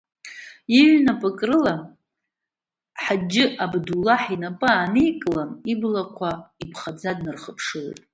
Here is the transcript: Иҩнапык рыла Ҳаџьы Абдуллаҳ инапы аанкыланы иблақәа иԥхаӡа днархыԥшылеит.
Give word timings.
Иҩнапык 0.79 1.39
рыла 1.49 1.75
Ҳаџьы 3.03 3.45
Абдуллаҳ 3.63 4.21
инапы 4.35 4.67
аанкыланы 4.77 5.57
иблақәа 5.71 6.31
иԥхаӡа 6.63 7.11
днархыԥшылеит. 7.17 7.99